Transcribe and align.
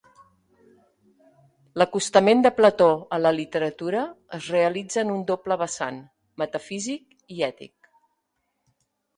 L'acostament 1.81 2.41
de 2.47 2.51
Plató 2.61 2.87
a 3.17 3.19
la 3.25 3.33
literatura 3.41 4.01
es 4.39 4.49
realitza 4.55 5.01
en 5.05 5.13
un 5.17 5.23
doble 5.33 5.59
vessant: 5.65 6.01
metafísic 6.45 7.17
i 7.39 7.47
ètic. 7.51 7.93